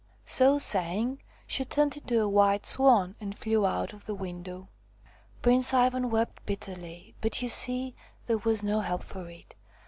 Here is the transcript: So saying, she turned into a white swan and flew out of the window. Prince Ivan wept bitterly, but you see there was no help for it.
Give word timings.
So 0.25 0.57
saying, 0.57 1.21
she 1.45 1.63
turned 1.63 1.95
into 1.95 2.19
a 2.23 2.27
white 2.27 2.65
swan 2.65 3.15
and 3.21 3.37
flew 3.37 3.67
out 3.67 3.93
of 3.93 4.07
the 4.07 4.15
window. 4.15 4.67
Prince 5.43 5.75
Ivan 5.75 6.09
wept 6.09 6.43
bitterly, 6.47 7.13
but 7.21 7.43
you 7.43 7.47
see 7.49 7.93
there 8.25 8.39
was 8.39 8.63
no 8.63 8.79
help 8.81 9.03
for 9.03 9.29
it. 9.29 9.53